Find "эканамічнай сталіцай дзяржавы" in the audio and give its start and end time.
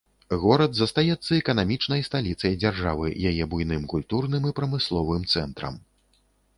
1.41-3.07